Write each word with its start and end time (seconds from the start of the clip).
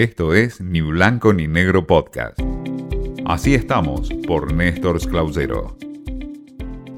Esto 0.00 0.32
es 0.32 0.62
Ni 0.62 0.80
Blanco 0.80 1.34
ni 1.34 1.46
Negro 1.46 1.86
Podcast. 1.86 2.40
Así 3.26 3.52
estamos 3.54 4.08
por 4.26 4.50
Néstor 4.50 4.98
Clausero. 5.06 5.76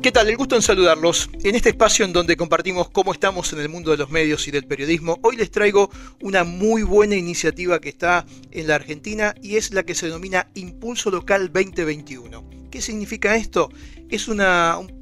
¿Qué 0.00 0.12
tal? 0.12 0.28
El 0.28 0.36
gusto 0.36 0.54
en 0.54 0.62
saludarlos. 0.62 1.28
En 1.42 1.56
este 1.56 1.70
espacio 1.70 2.04
en 2.04 2.12
donde 2.12 2.36
compartimos 2.36 2.90
cómo 2.90 3.12
estamos 3.12 3.52
en 3.52 3.58
el 3.58 3.68
mundo 3.68 3.90
de 3.90 3.96
los 3.96 4.10
medios 4.10 4.46
y 4.46 4.52
del 4.52 4.68
periodismo, 4.68 5.18
hoy 5.22 5.34
les 5.34 5.50
traigo 5.50 5.90
una 6.20 6.44
muy 6.44 6.84
buena 6.84 7.16
iniciativa 7.16 7.80
que 7.80 7.88
está 7.88 8.24
en 8.52 8.68
la 8.68 8.76
Argentina 8.76 9.34
y 9.42 9.56
es 9.56 9.74
la 9.74 9.82
que 9.82 9.96
se 9.96 10.06
denomina 10.06 10.46
Impulso 10.54 11.10
Local 11.10 11.50
2021. 11.52 12.62
¿Qué 12.70 12.80
significa 12.80 13.34
esto? 13.34 13.68
Es 14.10 14.28
un 14.28 14.40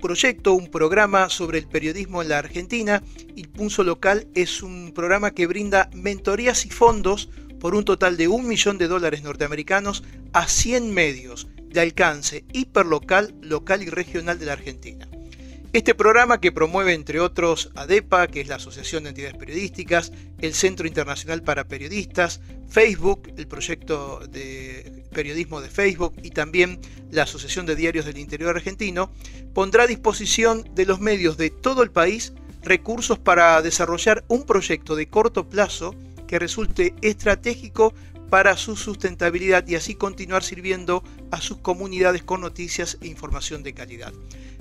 proyecto, 0.01 0.55
un 0.55 0.69
programa 0.69 1.29
sobre 1.29 1.59
el 1.59 1.69
periodismo 1.69 2.23
en 2.23 2.31
la 2.31 2.39
Argentina. 2.39 3.03
Impulso 3.37 3.85
Local 3.85 4.27
es 4.35 4.63
un 4.63 4.93
programa 4.95 5.33
que 5.33 5.47
brinda 5.47 5.91
mentorías 5.93 6.65
y 6.65 6.71
fondos 6.71 7.29
por 7.61 7.75
un 7.75 7.85
total 7.85 8.17
de 8.17 8.27
un 8.27 8.49
millón 8.49 8.79
de 8.79 8.89
dólares 8.89 9.23
norteamericanos 9.23 10.03
a 10.33 10.49
100 10.49 10.93
medios 10.93 11.47
de 11.67 11.81
alcance 11.81 12.45
hiperlocal, 12.53 13.35
local 13.43 13.83
y 13.83 13.91
regional 13.91 14.39
de 14.39 14.47
la 14.47 14.55
Argentina. 14.55 15.09
Este 15.73 15.95
programa 15.95 16.41
que 16.41 16.51
promueve 16.51 16.95
entre 16.95 17.21
otros 17.21 17.71
ADEPA, 17.77 18.27
que 18.27 18.41
es 18.41 18.49
la 18.49 18.57
Asociación 18.57 19.05
de 19.05 19.11
Entidades 19.11 19.37
Periodísticas, 19.37 20.11
el 20.41 20.53
Centro 20.53 20.89
Internacional 20.89 21.45
para 21.45 21.69
Periodistas, 21.69 22.41
Facebook, 22.69 23.33
el 23.37 23.47
proyecto 23.47 24.19
de 24.27 25.05
periodismo 25.13 25.61
de 25.61 25.69
Facebook 25.69 26.15
y 26.25 26.31
también 26.31 26.81
la 27.13 27.23
Asociación 27.23 27.67
de 27.67 27.77
Diarios 27.77 28.05
del 28.05 28.19
Interior 28.19 28.57
Argentino, 28.57 29.13
pondrá 29.55 29.85
a 29.85 29.87
disposición 29.87 30.69
de 30.75 30.87
los 30.87 30.99
medios 30.99 31.37
de 31.37 31.51
todo 31.51 31.85
el 31.85 31.93
país 31.93 32.33
recursos 32.63 33.21
para 33.21 33.63
desarrollar 33.63 34.25
un 34.27 34.45
proyecto 34.47 34.97
de 34.97 35.09
corto 35.09 35.49
plazo 35.49 35.95
que 36.31 36.39
resulte 36.39 36.95
estratégico 37.03 37.93
para 38.31 38.57
su 38.57 38.77
sustentabilidad 38.77 39.67
y 39.67 39.75
así 39.75 39.97
continuar 39.97 40.45
sirviendo 40.45 41.03
a 41.33 41.41
sus 41.41 41.57
comunidades 41.57 42.23
con 42.23 42.41
noticias 42.41 42.99
e 43.01 43.09
información 43.09 43.65
de 43.65 43.75
calidad. 43.75 44.13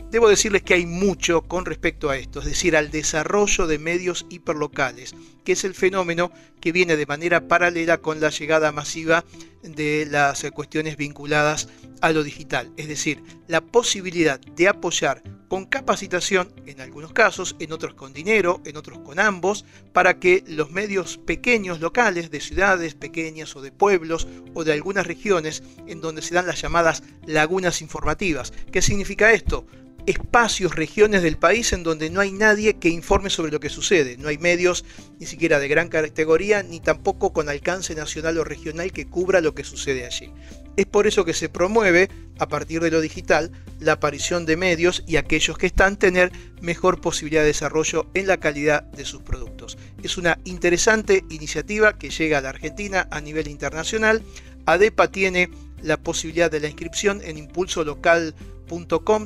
Debo 0.09 0.29
decirles 0.29 0.63
que 0.63 0.73
hay 0.73 0.87
mucho 0.87 1.43
con 1.43 1.65
respecto 1.65 2.09
a 2.09 2.17
esto, 2.17 2.39
es 2.39 2.47
decir, 2.47 2.75
al 2.75 2.89
desarrollo 2.89 3.67
de 3.67 3.77
medios 3.77 4.25
hiperlocales, 4.31 5.13
que 5.45 5.51
es 5.51 5.63
el 5.63 5.75
fenómeno 5.75 6.31
que 6.59 6.71
viene 6.71 6.97
de 6.97 7.05
manera 7.05 7.47
paralela 7.47 7.99
con 7.99 8.19
la 8.19 8.31
llegada 8.31 8.71
masiva 8.71 9.23
de 9.61 10.07
las 10.09 10.43
cuestiones 10.55 10.97
vinculadas 10.97 11.69
a 12.01 12.11
lo 12.11 12.23
digital, 12.23 12.71
es 12.77 12.87
decir, 12.87 13.21
la 13.47 13.61
posibilidad 13.61 14.39
de 14.39 14.69
apoyar 14.69 15.21
con 15.49 15.65
capacitación, 15.65 16.53
en 16.65 16.79
algunos 16.79 17.11
casos, 17.11 17.55
en 17.59 17.73
otros 17.73 17.95
con 17.95 18.13
dinero, 18.13 18.61
en 18.63 18.77
otros 18.77 18.99
con 18.99 19.19
ambos, 19.19 19.65
para 19.91 20.19
que 20.19 20.43
los 20.47 20.71
medios 20.71 21.17
pequeños 21.17 21.81
locales 21.81 22.31
de 22.31 22.39
ciudades 22.39 22.93
pequeñas 22.93 23.55
o 23.55 23.61
de 23.61 23.71
pueblos 23.71 24.27
o 24.53 24.63
de 24.63 24.71
algunas 24.71 25.07
regiones 25.07 25.63
en 25.87 25.99
donde 25.99 26.21
se 26.21 26.35
dan 26.35 26.47
las 26.47 26.61
llamadas 26.61 27.03
lagunas 27.25 27.81
informativas. 27.81 28.53
¿Qué 28.71 28.81
significa 28.81 29.33
esto? 29.33 29.65
Espacios, 30.09 30.75
regiones 30.75 31.21
del 31.21 31.37
país 31.37 31.71
en 31.71 31.83
donde 31.83 32.09
no 32.09 32.19
hay 32.19 32.31
nadie 32.31 32.77
que 32.77 32.89
informe 32.89 33.29
sobre 33.29 33.51
lo 33.51 33.59
que 33.59 33.69
sucede. 33.69 34.17
No 34.17 34.29
hay 34.29 34.39
medios 34.39 34.83
ni 35.19 35.27
siquiera 35.27 35.59
de 35.59 35.67
gran 35.67 35.87
categoría, 35.87 36.63
ni 36.63 36.79
tampoco 36.79 37.31
con 37.31 37.47
alcance 37.47 37.93
nacional 37.93 38.39
o 38.39 38.43
regional 38.43 38.91
que 38.91 39.05
cubra 39.05 39.39
lo 39.39 39.53
que 39.53 39.63
sucede 39.63 40.07
allí. 40.07 40.33
Es 40.77 40.87
por 40.87 41.05
eso 41.05 41.25
que 41.25 41.35
se 41.35 41.47
promueve, 41.47 42.09
a 42.39 42.47
partir 42.47 42.81
de 42.81 42.89
lo 42.89 43.01
digital, 43.01 43.51
la 43.79 43.93
aparición 43.93 44.47
de 44.47 44.57
medios 44.57 45.03
y 45.05 45.17
aquellos 45.17 45.59
que 45.59 45.67
están 45.67 45.97
tener 45.97 46.31
mejor 46.59 47.01
posibilidad 47.01 47.41
de 47.41 47.47
desarrollo 47.47 48.09
en 48.15 48.25
la 48.25 48.37
calidad 48.37 48.83
de 48.85 49.05
sus 49.05 49.21
productos. 49.21 49.77
Es 50.01 50.17
una 50.17 50.39
interesante 50.43 51.23
iniciativa 51.29 51.99
que 51.99 52.09
llega 52.09 52.39
a 52.39 52.41
la 52.41 52.49
Argentina 52.49 53.07
a 53.11 53.21
nivel 53.21 53.47
internacional. 53.47 54.23
ADEPA 54.65 55.11
tiene 55.11 55.49
la 55.81 55.97
posibilidad 55.97 56.51
de 56.51 56.59
la 56.59 56.67
inscripción 56.67 57.21
en 57.23 57.37
impulso 57.37 57.83
local 57.83 58.35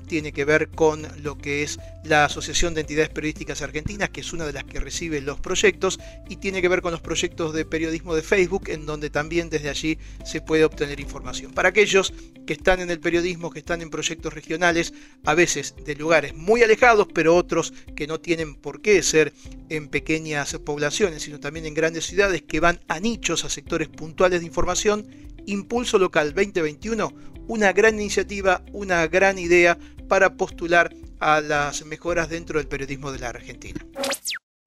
tiene 0.07 0.31
que 0.31 0.45
ver 0.45 0.69
con 0.69 1.05
lo 1.21 1.37
que 1.37 1.63
es 1.63 1.77
la 2.03 2.25
Asociación 2.25 2.73
de 2.73 2.81
Entidades 2.81 3.09
Periodísticas 3.09 3.61
Argentinas, 3.61 4.09
que 4.09 4.21
es 4.21 4.31
una 4.31 4.45
de 4.45 4.53
las 4.53 4.63
que 4.63 4.79
recibe 4.79 5.19
los 5.21 5.39
proyectos, 5.39 5.99
y 6.29 6.37
tiene 6.37 6.61
que 6.61 6.69
ver 6.69 6.81
con 6.81 6.91
los 6.91 7.01
proyectos 7.01 7.53
de 7.53 7.65
periodismo 7.65 8.15
de 8.15 8.21
Facebook, 8.21 8.69
en 8.69 8.85
donde 8.85 9.09
también 9.09 9.49
desde 9.49 9.69
allí 9.69 9.97
se 10.25 10.39
puede 10.41 10.63
obtener 10.63 10.99
información. 10.99 11.51
Para 11.51 11.69
aquellos 11.69 12.13
que 12.47 12.53
están 12.53 12.79
en 12.79 12.89
el 12.89 12.99
periodismo, 12.99 13.51
que 13.51 13.59
están 13.59 13.81
en 13.81 13.89
proyectos 13.89 14.33
regionales, 14.33 14.93
a 15.25 15.33
veces 15.33 15.75
de 15.85 15.95
lugares 15.95 16.33
muy 16.33 16.63
alejados, 16.63 17.07
pero 17.13 17.35
otros 17.35 17.73
que 17.95 18.07
no 18.07 18.19
tienen 18.19 18.55
por 18.55 18.81
qué 18.81 19.03
ser 19.03 19.33
en 19.69 19.89
pequeñas 19.89 20.57
poblaciones, 20.65 21.23
sino 21.23 21.39
también 21.39 21.65
en 21.65 21.73
grandes 21.73 22.05
ciudades, 22.05 22.41
que 22.43 22.59
van 22.59 22.79
a 22.87 22.99
nichos, 22.99 23.43
a 23.43 23.49
sectores 23.49 23.89
puntuales 23.89 24.39
de 24.39 24.47
información, 24.47 25.05
Impulso 25.45 25.97
Local 25.97 26.33
2021, 26.33 27.13
una 27.47 27.73
gran 27.73 27.95
iniciativa, 27.95 28.63
una 28.71 29.07
gran 29.07 29.37
idea 29.37 29.77
para 30.07 30.35
postular 30.35 30.93
a 31.19 31.41
las 31.41 31.85
mejoras 31.85 32.29
dentro 32.29 32.59
del 32.59 32.67
periodismo 32.67 33.11
de 33.11 33.19
la 33.19 33.29
Argentina. 33.29 33.85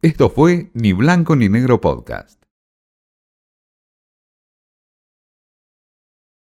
Esto 0.02 0.30
fue 0.30 0.70
Ni 0.74 0.92
Blanco 0.92 1.36
ni 1.36 1.48
Negro 1.48 1.80
Podcast. 1.80 2.45